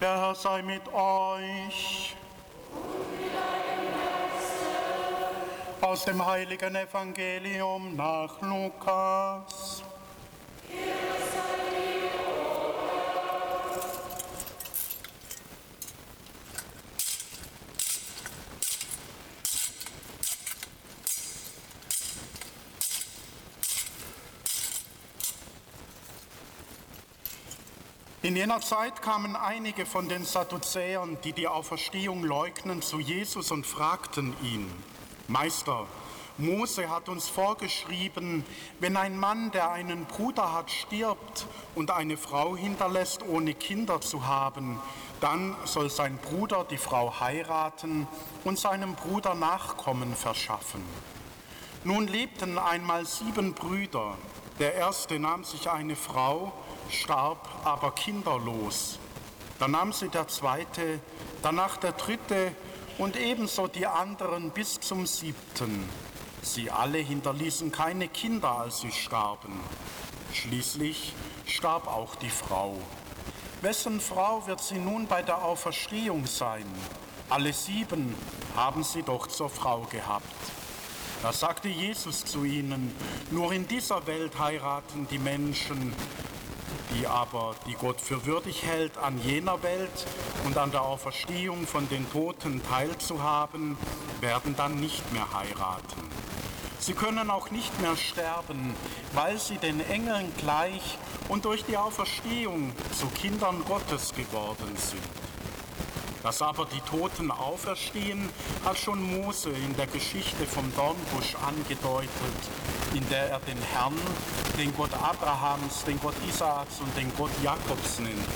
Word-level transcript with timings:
Der 0.00 0.18
Herr 0.18 0.34
sei 0.34 0.62
mit 0.62 0.80
euch. 0.94 2.16
Aus 5.82 6.06
dem 6.06 6.24
heiligen 6.24 6.74
Evangelium 6.74 7.96
nach 7.96 8.40
Lukas. 8.40 9.82
In 28.30 28.36
jener 28.36 28.60
Zeit 28.60 29.02
kamen 29.02 29.34
einige 29.34 29.84
von 29.84 30.08
den 30.08 30.24
Sadduzäern, 30.24 31.18
die 31.24 31.32
die 31.32 31.48
Auferstehung 31.48 32.22
leugnen, 32.22 32.80
zu 32.80 33.00
Jesus 33.00 33.50
und 33.50 33.66
fragten 33.66 34.36
ihn, 34.40 34.70
Meister, 35.26 35.88
Mose 36.38 36.88
hat 36.88 37.08
uns 37.08 37.28
vorgeschrieben, 37.28 38.44
wenn 38.78 38.96
ein 38.96 39.18
Mann, 39.18 39.50
der 39.50 39.72
einen 39.72 40.04
Bruder 40.04 40.52
hat, 40.52 40.70
stirbt 40.70 41.48
und 41.74 41.90
eine 41.90 42.16
Frau 42.16 42.54
hinterlässt, 42.54 43.24
ohne 43.26 43.52
Kinder 43.52 44.00
zu 44.00 44.24
haben, 44.24 44.80
dann 45.20 45.56
soll 45.64 45.90
sein 45.90 46.16
Bruder 46.18 46.64
die 46.70 46.78
Frau 46.78 47.18
heiraten 47.18 48.06
und 48.44 48.60
seinem 48.60 48.94
Bruder 48.94 49.34
Nachkommen 49.34 50.14
verschaffen. 50.14 50.84
Nun 51.82 52.06
lebten 52.06 52.58
einmal 52.58 53.06
sieben 53.06 53.54
Brüder. 53.54 54.16
Der 54.60 54.74
erste 54.74 55.18
nahm 55.18 55.42
sich 55.42 55.70
eine 55.70 55.96
Frau, 55.96 56.52
starb 56.90 57.48
aber 57.64 57.92
kinderlos. 57.92 58.98
Dann 59.58 59.70
nahm 59.70 59.94
sie 59.94 60.10
der 60.10 60.28
zweite, 60.28 61.00
danach 61.40 61.78
der 61.78 61.92
dritte 61.92 62.52
und 62.98 63.16
ebenso 63.16 63.68
die 63.68 63.86
anderen 63.86 64.50
bis 64.50 64.78
zum 64.78 65.06
siebten. 65.06 65.88
Sie 66.42 66.70
alle 66.70 66.98
hinterließen 66.98 67.72
keine 67.72 68.08
Kinder, 68.08 68.50
als 68.50 68.80
sie 68.80 68.92
starben. 68.92 69.58
Schließlich 70.34 71.14
starb 71.46 71.86
auch 71.86 72.14
die 72.16 72.28
Frau. 72.28 72.76
Wessen 73.62 73.98
Frau 73.98 74.46
wird 74.46 74.60
sie 74.60 74.78
nun 74.78 75.06
bei 75.06 75.22
der 75.22 75.42
Auferstehung 75.42 76.26
sein? 76.26 76.66
Alle 77.30 77.54
sieben 77.54 78.14
haben 78.54 78.84
sie 78.84 79.02
doch 79.02 79.26
zur 79.26 79.48
Frau 79.48 79.86
gehabt. 79.90 80.24
Da 81.22 81.34
sagte 81.34 81.68
Jesus 81.68 82.24
zu 82.24 82.44
ihnen, 82.44 82.94
nur 83.30 83.52
in 83.52 83.68
dieser 83.68 84.06
Welt 84.06 84.38
heiraten 84.38 85.06
die 85.10 85.18
Menschen, 85.18 85.92
die 86.94 87.06
aber, 87.06 87.54
die 87.66 87.74
Gott 87.74 88.00
für 88.00 88.24
würdig 88.24 88.64
hält, 88.64 88.96
an 88.96 89.20
jener 89.22 89.62
Welt 89.62 90.06
und 90.46 90.56
an 90.56 90.70
der 90.70 90.82
Auferstehung 90.82 91.66
von 91.66 91.86
den 91.90 92.10
Toten 92.10 92.62
teilzuhaben, 92.62 93.76
werden 94.20 94.56
dann 94.56 94.80
nicht 94.80 95.12
mehr 95.12 95.30
heiraten. 95.34 96.08
Sie 96.78 96.94
können 96.94 97.30
auch 97.30 97.50
nicht 97.50 97.78
mehr 97.82 97.96
sterben, 97.96 98.74
weil 99.12 99.38
sie 99.38 99.58
den 99.58 99.80
Engeln 99.90 100.32
gleich 100.38 100.96
und 101.28 101.44
durch 101.44 101.64
die 101.66 101.76
Auferstehung 101.76 102.72
zu 102.98 103.06
Kindern 103.08 103.62
Gottes 103.68 104.14
geworden 104.14 104.74
sind. 104.76 105.19
Dass 106.22 106.42
aber 106.42 106.66
die 106.66 106.80
Toten 106.80 107.30
auferstehen, 107.30 108.28
hat 108.64 108.78
schon 108.78 109.02
Mose 109.02 109.50
in 109.50 109.74
der 109.76 109.86
Geschichte 109.86 110.44
vom 110.44 110.70
Dornbusch 110.76 111.34
angedeutet, 111.46 112.10
in 112.94 113.08
der 113.08 113.30
er 113.30 113.40
den 113.40 113.56
Herrn, 113.72 113.96
den 114.58 114.74
Gott 114.76 114.92
Abrahams, 114.92 115.84
den 115.84 115.98
Gott 116.00 116.14
Isaaks 116.28 116.80
und 116.80 116.94
den 116.96 117.10
Gott 117.16 117.30
Jakobs 117.42 118.00
nennt. 118.00 118.28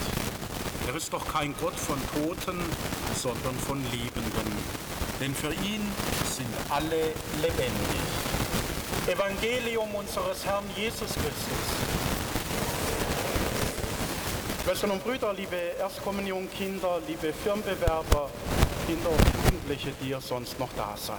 Er 0.86 0.94
ist 0.94 1.12
doch 1.12 1.26
kein 1.30 1.54
Gott 1.60 1.74
von 1.74 1.98
Toten, 2.14 2.58
sondern 3.14 3.58
von 3.66 3.82
Lebenden. 3.90 4.52
Denn 5.20 5.34
für 5.34 5.52
ihn 5.52 5.82
sind 6.30 6.48
alle 6.70 7.12
lebendig. 7.40 8.00
Evangelium 9.06 9.94
unseres 9.94 10.44
Herrn 10.44 10.64
Jesus 10.74 11.12
Christus. 11.12 12.13
Schwestern 14.64 14.92
und 14.92 15.04
Brüder, 15.04 15.34
liebe 15.34 15.56
Erstkommunionkinder, 15.78 17.00
liebe 17.06 17.34
Firmenbewerber, 17.34 18.30
Kinder 18.86 19.10
und 19.10 19.44
Jugendliche, 19.44 19.92
die 20.00 20.08
ihr 20.08 20.22
sonst 20.22 20.58
noch 20.58 20.70
da 20.74 20.94
seid. 20.96 21.18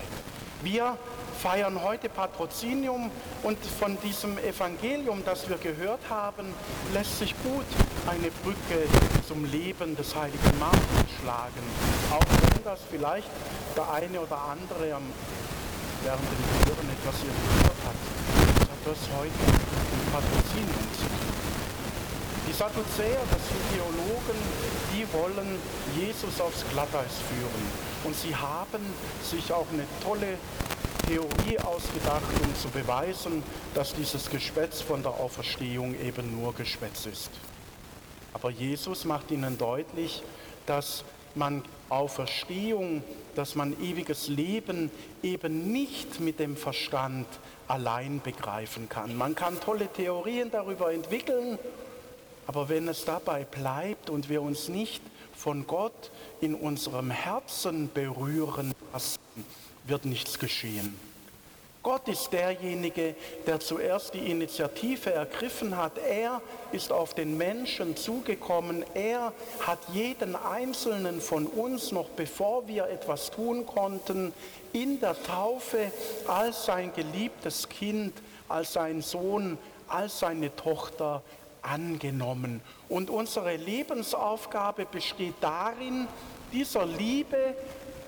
Wir 0.64 0.98
feiern 1.38 1.84
heute 1.84 2.10
Patrozinium 2.10 3.12
und 3.44 3.60
von 3.64 4.00
diesem 4.02 4.40
Evangelium, 4.40 5.22
das 5.24 5.48
wir 5.48 5.58
gehört 5.58 6.00
haben, 6.10 6.48
lässt 6.92 7.20
sich 7.20 7.36
gut 7.44 7.68
eine 8.08 8.32
Brücke 8.44 8.90
zum 9.28 9.46
Leben 9.46 9.96
des 9.96 10.16
heiligen 10.16 10.60
Martin 10.60 11.06
schlagen. 11.22 11.62
Auch 12.10 12.26
wenn 12.50 12.64
das 12.64 12.80
vielleicht 12.90 13.30
der 13.78 13.92
eine 13.92 14.22
oder 14.22 14.40
andere 14.42 14.90
während 16.02 16.26
dem 16.32 16.66
Hören 16.66 16.90
etwas 16.90 17.22
irritiert 17.22 17.78
hat. 17.86 18.00
Das 18.58 18.70
hat 18.70 18.82
das 18.86 19.00
heute 19.20 19.38
mit 19.38 20.12
Patrozinium 20.12 20.88
zu 20.98 21.04
tun. 21.04 21.35
Die 22.48 22.54
Sadduzäer, 22.54 23.20
das 23.32 23.42
sind 23.48 23.62
Theologen, 23.74 24.40
die 24.94 25.14
wollen 25.14 25.60
Jesus 25.98 26.40
aufs 26.40 26.64
Glatteis 26.72 27.12
führen. 27.30 27.86
Und 28.04 28.16
sie 28.16 28.36
haben 28.36 28.86
sich 29.24 29.52
auch 29.52 29.66
eine 29.74 29.86
tolle 30.04 30.38
Theorie 31.08 31.60
ausgedacht, 31.60 32.24
um 32.44 32.56
zu 32.56 32.70
beweisen, 32.70 33.44
dass 33.74 33.96
dieses 33.96 34.30
Geschwätz 34.30 34.82
von 34.82 35.02
der 35.02 35.14
Auferstehung 35.14 36.00
eben 36.00 36.40
nur 36.40 36.54
Geschwätz 36.54 37.08
ist. 37.08 37.32
Aber 38.34 38.52
Jesus 38.52 39.06
macht 39.06 39.32
ihnen 39.32 39.58
deutlich, 39.58 40.22
dass 40.68 41.04
man 41.34 41.64
Auferstehung, 41.90 43.04
dass 43.36 43.56
man 43.56 43.80
ewiges 43.82 44.28
Leben 44.28 44.92
eben 45.24 45.72
nicht 45.72 46.20
mit 46.20 46.40
dem 46.40 46.58
Verstand 46.58 47.28
allein 47.68 48.22
begreifen 48.22 48.88
kann. 48.88 49.16
Man 49.16 49.36
kann 49.36 49.60
tolle 49.60 49.88
Theorien 49.88 50.52
darüber 50.52 50.94
entwickeln 50.94 51.58
aber 52.48 52.70
wenn 52.70 52.88
es 52.88 53.06
dabei 53.06 53.44
bleibt 53.44 54.10
und 54.10 54.30
wir 54.30 54.42
uns 54.42 54.70
nicht 54.70 55.02
von 55.36 55.68
Gott 55.68 56.12
in 56.42 56.56
unserem 56.56 57.12
Herzen 57.12 57.90
berühren 57.94 58.74
lassen, 58.94 59.20
wird 59.86 60.06
nichts 60.06 60.40
geschehen. 60.40 60.98
Gott 61.86 62.08
ist 62.08 62.34
derjenige, 62.34 63.14
der 63.46 63.60
zuerst 63.60 64.16
die 64.16 64.32
Initiative 64.32 65.14
ergriffen 65.14 65.78
hat. 65.78 66.00
Er 66.00 66.42
ist 66.72 66.92
auf 66.92 67.14
den 67.14 67.38
Menschen 67.38 67.96
zugekommen. 67.96 68.84
Er 68.96 69.34
hat 69.60 69.78
jeden 69.94 70.36
einzelnen 70.36 71.22
von 71.22 71.46
uns, 71.46 71.92
noch 71.92 72.10
bevor 72.10 72.68
wir 72.68 72.88
etwas 72.88 73.30
tun 73.30 73.68
konnten, 73.68 74.34
in 74.74 75.00
der 75.00 75.22
Taufe 75.22 75.92
als 76.26 76.66
sein 76.66 76.92
geliebtes 76.92 77.70
Kind, 77.70 78.14
als 78.50 78.74
sein 78.74 79.04
Sohn, 79.04 79.60
als 79.88 80.18
seine 80.18 80.56
Tochter 80.56 81.22
angenommen. 81.66 82.62
Und 82.90 83.10
unsere 83.10 83.56
Lebensaufgabe 83.56 84.86
besteht 84.86 85.36
darin, 85.42 86.08
dieser 86.52 86.86
Liebe 86.86 87.56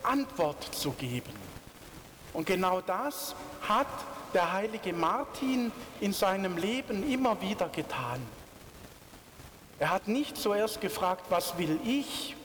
Antwort 0.04 0.64
zu 0.74 0.92
geben. 0.92 1.34
Und 2.34 2.46
genau 2.46 2.82
das 2.82 3.36
hat 3.68 3.88
der 4.34 4.54
heilige 4.54 4.94
Martin 4.94 5.72
in 6.00 6.14
seinem 6.14 6.58
Leben 6.58 7.10
immer 7.10 7.42
wieder 7.42 7.70
getan. 7.70 8.22
Er 9.80 9.92
hat 9.92 10.08
nicht 10.08 10.38
zuerst 10.38 10.82
gefragt, 10.82 11.26
was 11.30 11.58
will 11.58 11.80
ich 11.86 12.36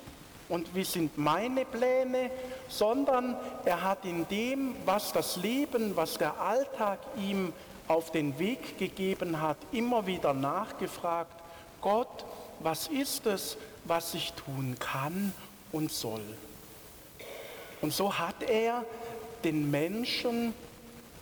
und 0.49 0.75
wie 0.75 0.85
sind 0.85 1.17
meine 1.17 1.65
Pläne, 1.65 2.31
sondern 2.69 3.37
er 3.65 3.83
hat 3.83 4.05
in 4.05 4.29
dem, 4.29 4.75
was 4.85 5.13
das 5.13 5.37
Leben, 5.37 5.97
was 5.97 6.19
der 6.19 6.39
Alltag 6.41 6.99
ihm 7.17 7.53
auf 7.93 8.11
den 8.11 8.39
Weg 8.39 8.79
gegeben 8.79 9.41
hat, 9.41 9.59
immer 9.71 10.07
wieder 10.07 10.33
nachgefragt, 10.33 11.35
Gott, 11.81 12.25
was 12.61 12.89
ist 12.89 13.27
es, 13.27 13.57
was 13.85 14.15
ich 14.15 14.33
tun 14.33 14.77
kann 14.79 15.33
und 15.73 15.93
soll? 15.93 16.25
Und 17.81 17.93
so 17.93 18.19
hat 18.19 18.43
er 18.49 18.85
den 19.45 19.71
Menschen 19.71 20.55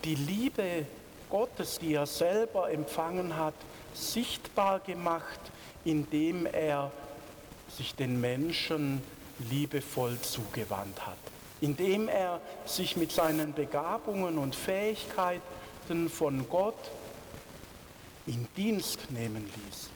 die 0.04 0.14
Liebe 0.14 0.86
Gottes, 1.28 1.78
die 1.78 1.94
er 1.94 2.06
selber 2.06 2.70
empfangen 2.70 3.36
hat, 3.36 3.54
sichtbar 3.94 4.80
gemacht, 4.80 5.40
indem 5.84 6.46
er 6.46 6.90
sich 7.76 7.94
den 7.94 8.20
Menschen 8.20 9.02
liebevoll 9.50 10.18
zugewandt 10.20 11.06
hat, 11.06 11.16
indem 11.60 12.08
er 12.08 12.40
sich 12.66 12.96
mit 12.96 13.10
seinen 13.10 13.54
Begabungen 13.54 14.38
und 14.38 14.54
Fähigkeiten 14.54 15.59
Geliebten 15.90 16.08
von 16.08 16.48
Gott 16.48 16.90
in 18.26 18.46
Dienst 18.56 19.10
nehmen 19.10 19.44
ließ. 19.44 19.90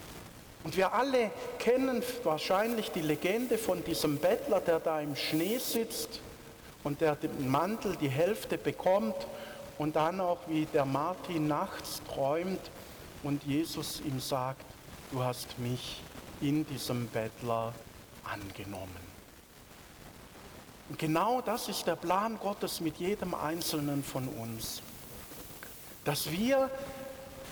Und 0.64 0.76
wir 0.76 0.92
alle 0.92 1.30
kennen 1.58 2.02
wahrscheinlich 2.24 2.90
die 2.90 3.00
Legende 3.00 3.58
von 3.58 3.84
diesem 3.84 4.18
Bettler, 4.18 4.60
der 4.60 4.80
da 4.80 5.00
im 5.00 5.14
Schnee 5.14 5.58
sitzt 5.58 6.20
und 6.82 7.00
der 7.00 7.14
den 7.14 7.48
Mantel 7.48 7.96
die 7.96 8.08
Hälfte 8.08 8.58
bekommt 8.58 9.14
und 9.78 9.94
dann 9.94 10.20
auch 10.20 10.38
wie 10.48 10.66
der 10.66 10.84
Martin 10.84 11.46
nachts 11.46 12.02
träumt 12.12 12.60
und 13.22 13.44
Jesus 13.44 14.00
ihm 14.00 14.18
sagt, 14.18 14.64
du 15.12 15.22
hast 15.22 15.58
mich 15.60 16.00
in 16.40 16.66
diesem 16.66 17.06
Bettler 17.08 17.72
angenommen. 18.24 19.14
Und 20.88 20.98
genau 20.98 21.40
das 21.40 21.68
ist 21.68 21.86
der 21.86 21.96
Plan 21.96 22.36
Gottes 22.40 22.80
mit 22.80 22.96
jedem 22.96 23.34
Einzelnen 23.34 24.02
von 24.02 24.26
uns. 24.28 24.82
Dass 26.04 26.30
wir 26.30 26.70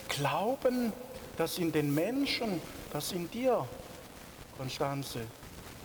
glauben, 0.09 0.93
dass 1.37 1.59
in 1.59 1.73
den 1.73 1.95
Menschen, 1.95 2.61
dass 2.93 3.13
in 3.13 3.31
dir, 3.31 3.67
Konstanze, 4.57 5.21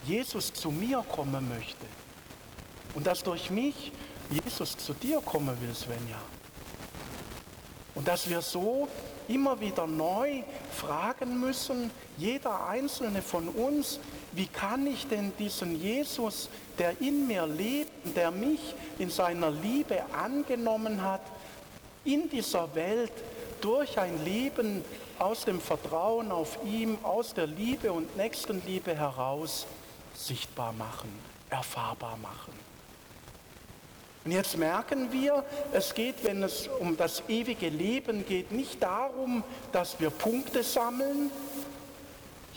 Jesus 0.06 0.54
zu 0.54 0.72
mir 0.72 1.04
kommen 1.10 1.48
möchte. 1.50 1.86
Und 2.94 3.08
dass 3.08 3.24
durch 3.24 3.50
mich 3.50 3.92
Jesus 4.30 4.78
zu 4.78 4.94
dir 4.94 5.22
kommen 5.22 5.60
will, 5.62 5.74
Svenja. 5.74 6.20
Und 7.96 8.08
dass 8.08 8.30
wir 8.30 8.42
so 8.42 8.88
immer 9.28 9.60
wieder 9.60 9.88
neu 9.88 10.44
fragen 10.72 11.40
müssen, 11.40 11.92
jeder 12.18 12.68
einzelne 12.68 13.22
von 13.22 13.50
uns, 13.50 14.00
wie 14.34 14.48
kann 14.48 14.86
ich 14.88 15.08
denn 15.08 15.34
diesen 15.40 15.82
Jesus, 15.82 16.50
der 16.78 17.02
in 17.02 17.28
mir 17.28 17.48
lebt, 17.48 18.16
der 18.16 18.32
mich 18.32 18.76
in 19.00 19.10
seiner 19.10 19.50
Liebe 19.50 20.04
angenommen 20.14 21.02
hat, 21.02 21.22
in 22.08 22.30
dieser 22.30 22.74
Welt 22.74 23.12
durch 23.62 24.00
ein 24.00 24.24
Leben 24.24 24.84
aus 25.20 25.46
dem 25.46 25.60
Vertrauen 25.60 26.32
auf 26.32 26.58
ihm, 26.66 26.98
aus 27.04 27.34
der 27.34 27.48
Liebe 27.48 27.92
und 27.92 28.16
Nächstenliebe 28.16 28.96
heraus 28.96 29.68
sichtbar 30.16 30.74
machen, 30.74 31.10
erfahrbar 31.50 32.18
machen. 32.18 32.54
Und 34.26 34.32
jetzt 34.32 34.58
merken 34.58 35.12
wir, 35.12 35.44
es 35.72 35.94
geht, 35.94 36.24
wenn 36.24 36.44
es 36.44 36.68
um 36.80 36.98
das 36.98 37.24
ewige 37.28 37.70
Leben 37.70 38.26
geht, 38.26 38.52
nicht 38.52 38.82
darum, 38.82 39.44
dass 39.72 40.00
wir 40.00 40.10
Punkte 40.10 40.64
sammeln. 40.64 41.32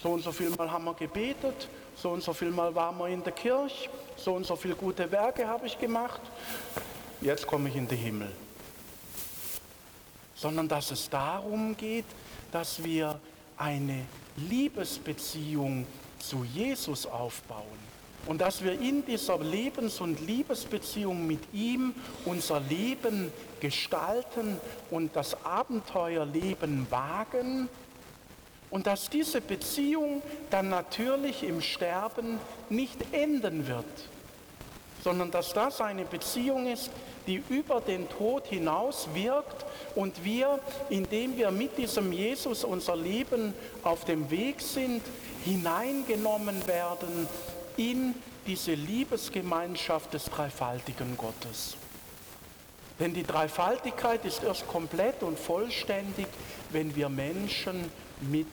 So 0.02 0.10
und 0.10 0.22
so 0.22 0.32
viel 0.32 0.50
Mal 0.50 0.70
haben 0.70 0.84
wir 0.84 0.94
gebetet, 0.94 1.68
so 1.94 2.10
und 2.10 2.22
so 2.22 2.32
viel 2.32 2.50
Mal 2.50 2.74
waren 2.74 2.98
wir 2.98 3.08
in 3.08 3.22
der 3.22 3.32
Kirche, 3.32 3.88
so 4.16 4.34
und 4.34 4.46
so 4.46 4.56
viele 4.56 4.74
gute 4.74 5.10
Werke 5.12 5.46
habe 5.46 5.66
ich 5.66 5.78
gemacht. 5.78 6.20
Jetzt 7.20 7.46
komme 7.46 7.68
ich 7.68 7.76
in 7.76 7.86
den 7.86 7.98
Himmel. 7.98 8.32
Sondern 10.40 10.68
dass 10.68 10.90
es 10.90 11.10
darum 11.10 11.76
geht, 11.76 12.06
dass 12.50 12.82
wir 12.82 13.20
eine 13.58 14.06
Liebesbeziehung 14.36 15.86
zu 16.18 16.44
Jesus 16.44 17.04
aufbauen 17.04 17.90
und 18.26 18.40
dass 18.40 18.64
wir 18.64 18.72
in 18.72 19.04
dieser 19.04 19.38
Lebens- 19.38 20.00
und 20.00 20.26
Liebesbeziehung 20.26 21.26
mit 21.26 21.40
ihm 21.52 21.94
unser 22.24 22.60
Leben 22.60 23.30
gestalten 23.60 24.58
und 24.90 25.14
das 25.14 25.44
Abenteuerleben 25.44 26.86
wagen 26.90 27.68
und 28.70 28.86
dass 28.86 29.10
diese 29.10 29.40
Beziehung 29.40 30.22
dann 30.48 30.70
natürlich 30.70 31.42
im 31.42 31.60
Sterben 31.60 32.38
nicht 32.68 32.98
enden 33.12 33.66
wird, 33.66 33.84
sondern 35.02 35.30
dass 35.30 35.52
das 35.52 35.80
eine 35.80 36.04
Beziehung 36.04 36.66
ist, 36.66 36.90
die 37.30 37.40
über 37.48 37.80
den 37.80 38.08
Tod 38.08 38.48
hinaus 38.48 39.08
wirkt 39.14 39.64
und 39.94 40.24
wir, 40.24 40.58
indem 40.88 41.36
wir 41.36 41.52
mit 41.52 41.78
diesem 41.78 42.12
Jesus 42.12 42.64
unser 42.64 42.96
Leben 42.96 43.54
auf 43.84 44.04
dem 44.04 44.28
Weg 44.32 44.60
sind, 44.60 45.00
hineingenommen 45.44 46.66
werden 46.66 47.28
in 47.76 48.16
diese 48.48 48.72
Liebesgemeinschaft 48.72 50.12
des 50.12 50.24
dreifaltigen 50.24 51.16
Gottes. 51.16 51.76
Denn 52.98 53.14
die 53.14 53.22
Dreifaltigkeit 53.22 54.24
ist 54.24 54.42
erst 54.42 54.66
komplett 54.66 55.22
und 55.22 55.38
vollständig, 55.38 56.26
wenn 56.70 56.96
wir 56.96 57.08
Menschen 57.08 57.92
mit 58.22 58.48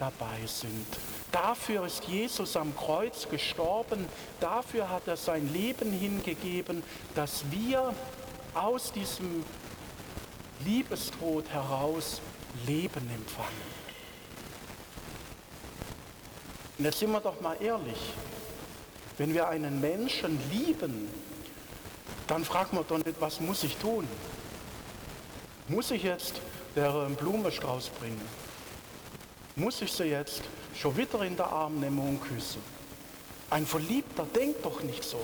dabei 0.00 0.46
sind. 0.46 0.86
Dafür 1.30 1.84
ist 1.86 2.04
Jesus 2.04 2.56
am 2.56 2.74
Kreuz 2.76 3.28
gestorben, 3.28 4.06
dafür 4.40 4.88
hat 4.88 5.06
er 5.06 5.16
sein 5.16 5.52
Leben 5.52 5.92
hingegeben, 5.92 6.82
dass 7.14 7.44
wir 7.50 7.94
aus 8.54 8.92
diesem 8.92 9.44
Liebestod 10.64 11.48
heraus 11.48 12.20
Leben 12.66 13.08
empfangen. 13.10 13.72
Und 16.78 16.84
jetzt 16.84 16.98
sind 16.98 17.12
wir 17.12 17.20
doch 17.20 17.40
mal 17.40 17.56
ehrlich, 17.60 17.98
wenn 19.18 19.34
wir 19.34 19.48
einen 19.48 19.80
Menschen 19.80 20.38
lieben, 20.50 21.08
dann 22.26 22.44
fragt 22.44 22.72
man 22.72 22.84
doch 22.88 22.98
nicht, 22.98 23.20
was 23.20 23.40
muss 23.40 23.62
ich 23.64 23.76
tun? 23.76 24.06
Muss 25.68 25.90
ich 25.90 26.02
jetzt 26.02 26.40
der 26.74 26.90
Blumenstrauß 26.90 27.88
bringen? 27.90 28.20
Muss 29.54 29.82
ich 29.82 29.92
sie 29.92 30.04
jetzt 30.04 30.42
schon 30.74 30.96
wieder 30.96 31.22
in 31.22 31.36
den 31.36 31.44
Arm 31.44 31.78
nehmen 31.78 31.98
und 31.98 32.20
küssen? 32.20 32.62
Ein 33.50 33.66
Verliebter 33.66 34.26
denkt 34.34 34.64
doch 34.64 34.82
nicht 34.82 35.04
so. 35.04 35.20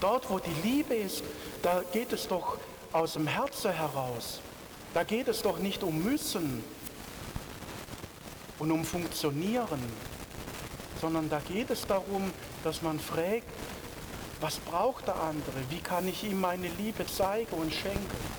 Dort, 0.00 0.28
wo 0.28 0.38
die 0.38 0.68
Liebe 0.68 0.94
ist, 0.94 1.22
da 1.62 1.82
geht 1.92 2.12
es 2.12 2.28
doch 2.28 2.58
aus 2.92 3.14
dem 3.14 3.26
Herzen 3.26 3.72
heraus. 3.72 4.40
Da 4.94 5.04
geht 5.04 5.28
es 5.28 5.42
doch 5.42 5.58
nicht 5.58 5.82
um 5.82 6.02
Müssen 6.02 6.62
und 8.58 8.70
um 8.70 8.84
Funktionieren, 8.84 9.82
sondern 11.00 11.28
da 11.28 11.40
geht 11.40 11.70
es 11.70 11.86
darum, 11.86 12.30
dass 12.64 12.82
man 12.82 12.98
fragt, 12.98 13.44
was 14.40 14.56
braucht 14.58 15.06
der 15.06 15.16
andere? 15.16 15.56
Wie 15.70 15.80
kann 15.80 16.06
ich 16.08 16.24
ihm 16.24 16.40
meine 16.40 16.68
Liebe 16.68 17.06
zeigen 17.06 17.54
und 17.56 17.72
schenken? 17.72 18.36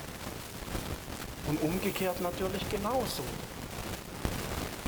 Und 1.48 1.62
umgekehrt 1.62 2.20
natürlich 2.20 2.68
genauso. 2.68 3.22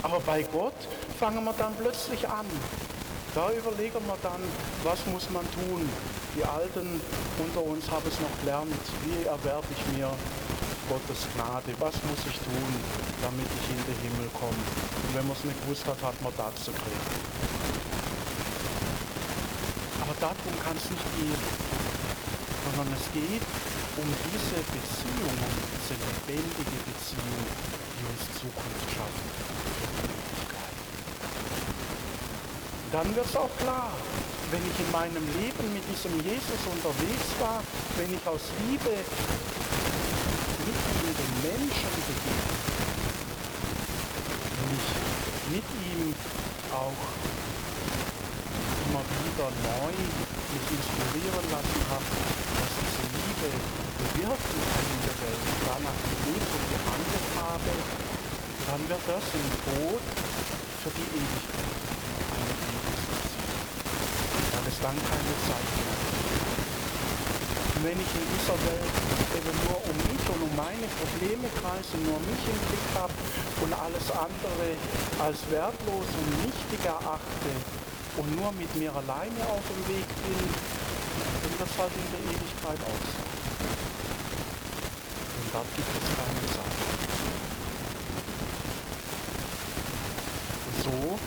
Aber 0.02 0.20
bei 0.20 0.42
Gott 0.42 0.74
fangen 1.18 1.42
wir 1.44 1.54
dann 1.54 1.74
plötzlich 1.76 2.28
an. 2.28 2.46
Da 3.32 3.46
überlegen 3.52 4.02
wir 4.10 4.18
dann, 4.26 4.42
was 4.82 5.06
muss 5.06 5.30
man 5.30 5.46
tun? 5.54 5.86
Die 6.34 6.42
Alten 6.42 7.00
unter 7.38 7.62
uns 7.62 7.86
haben 7.88 8.02
es 8.10 8.18
noch 8.18 8.34
gelernt. 8.42 8.74
Wie 9.06 9.22
erwerbe 9.22 9.70
ich 9.70 9.82
mir 9.94 10.10
Gottes 10.90 11.30
Gnade? 11.38 11.70
Was 11.78 11.94
muss 12.10 12.26
ich 12.26 12.34
tun, 12.42 12.70
damit 13.22 13.46
ich 13.46 13.66
in 13.70 13.78
den 13.86 13.98
Himmel 14.02 14.26
komme? 14.34 14.58
Und 14.58 15.14
wenn 15.14 15.26
man 15.30 15.38
es 15.38 15.46
nicht 15.46 15.62
gewusst 15.62 15.86
hat, 15.86 16.02
hat 16.02 16.18
man 16.26 16.34
dazu 16.34 16.74
gekriegt. 16.74 17.06
Aber 20.02 20.14
darum 20.18 20.54
kann 20.66 20.74
es 20.74 20.90
nicht 20.90 21.06
gehen, 21.14 21.42
sondern 22.66 22.90
es 22.98 23.06
geht 23.14 23.46
um 23.94 24.10
diese 24.26 24.58
Beziehung, 24.74 25.38
um 25.38 25.54
diese 25.78 25.94
lebendige 26.02 26.78
Beziehung, 26.82 27.46
die 27.94 28.04
uns 28.10 28.22
Zukunft 28.42 28.90
schafft. 28.90 30.09
Dann 32.92 33.14
wird 33.14 33.24
es 33.24 33.36
auch 33.36 33.48
klar, 33.58 33.92
wenn 34.50 34.60
ich 34.66 34.74
in 34.82 34.90
meinem 34.90 35.22
Leben 35.38 35.72
mit 35.72 35.86
diesem 35.86 36.10
Jesus 36.26 36.58
unterwegs 36.66 37.30
war, 37.38 37.62
wenn 37.96 38.10
ich 38.10 38.18
aus 38.26 38.50
Liebe 38.66 38.90
mit 40.66 40.74
ihm 40.74 41.14
den 41.14 41.34
Menschen 41.46 41.86
begegne, 41.94 42.50
wenn 44.58 44.74
ich 44.74 44.90
mit 45.54 45.62
ihm 45.86 46.10
auch 46.74 46.98
immer 48.90 49.06
wieder 49.06 49.54
neu 49.70 49.94
mich 49.94 50.66
inspirieren 50.66 51.46
lassen 51.46 51.82
habe, 51.94 52.10
dass 52.58 52.74
diese 52.74 53.06
Liebe 53.06 53.54
bewirkt 54.02 54.50
in 54.50 54.98
der 55.06 55.14
Welt 55.30 55.46
danach 55.62 56.00
gelebt 56.10 56.50
und 56.58 56.66
gehandelt 56.74 57.28
habe, 57.38 57.70
dann 58.66 58.82
wird 58.90 59.04
das 59.06 59.22
im 59.30 59.46
Tod 59.62 60.02
für 60.82 60.90
die 60.90 61.06
Ewigkeit 61.06 61.70
eine 62.30 62.54
Liebesbeziehung. 62.66 64.60
Dann 64.80 64.96
keine 64.96 65.34
Zeit 65.44 65.68
mehr 65.76 65.96
Und 67.76 67.80
wenn 67.84 67.98
ich 68.00 68.12
in 68.16 68.26
dieser 68.32 68.58
Welt 68.64 68.94
eben 69.36 69.54
nur 69.68 69.76
um 69.76 69.96
mich 70.08 70.24
und 70.24 70.40
um 70.40 70.52
meine 70.56 70.88
Probleme 70.96 71.46
kreise, 71.60 72.00
nur 72.00 72.18
mich 72.24 72.42
im 72.48 72.60
Blick 72.64 72.88
habe 72.96 73.12
und 73.60 73.72
alles 73.76 74.06
andere 74.10 74.68
als 75.20 75.38
wertlos 75.50 76.08
und 76.16 76.28
nichtig 76.48 76.80
erachte, 76.84 77.52
und 78.16 78.36
nur 78.36 78.52
mit 78.52 78.74
mir 78.76 78.90
alleine 78.90 79.40
auf 79.48 79.62
dem 79.64 79.94
Weg 79.94 80.06
bin, 80.26 80.36
dann 81.40 81.58
wird 81.58 81.70
es 81.70 81.78
halt 81.78 81.92
in 81.94 82.08
der 82.12 82.20
Ewigkeit 82.20 82.80
aus. 82.84 83.06
Und 85.40 85.48
dort 85.54 85.70
gibt 85.76 85.88
es 85.88 86.06
keine 86.18 86.44
Zeit. 86.52 86.76
Und 90.66 90.76
so 90.84 91.18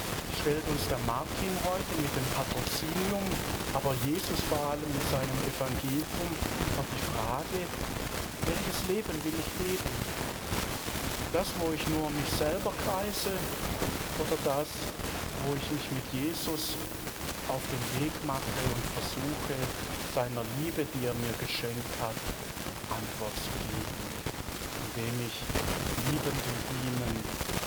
stellt 0.43 0.67
uns 0.67 0.83
der 0.91 0.99
Martin 1.07 1.55
heute 1.63 1.93
mit 2.03 2.11
dem 2.11 2.27
Patrozinium, 2.35 3.23
aber 3.71 3.95
Jesus 4.03 4.43
vor 4.51 4.59
allem 4.75 4.91
mit 4.91 5.07
seinem 5.07 5.39
Evangelium 5.47 6.31
auf 6.75 6.87
die 6.91 7.05
Frage, 7.15 7.59
welches 8.43 8.79
Leben 8.91 9.15
will 9.23 9.39
ich 9.39 9.51
leben? 9.63 9.91
Das, 11.31 11.47
wo 11.63 11.71
ich 11.71 11.79
nur 11.95 12.11
mich 12.11 12.27
selber 12.35 12.75
kreise 12.83 13.31
oder 14.19 14.35
das, 14.43 14.67
wo 15.47 15.55
ich 15.55 15.63
mich 15.79 15.87
mit 15.95 16.07
Jesus 16.11 16.75
auf 17.47 17.63
den 17.63 18.03
Weg 18.03 18.15
mache 18.27 18.51
und 18.67 18.83
versuche, 18.99 19.55
seiner 20.11 20.43
Liebe, 20.59 20.83
die 20.83 21.07
er 21.07 21.15
mir 21.23 21.35
geschenkt 21.39 21.87
hat, 22.03 22.19
Antwort 22.91 23.35
zu 23.39 23.51
geben, 23.63 23.95
indem 24.91 25.15
ich 25.23 25.39
liebend 26.11 26.35
und 26.35 27.62